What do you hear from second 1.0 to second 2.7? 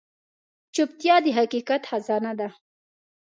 د حقیقت خزانه ده.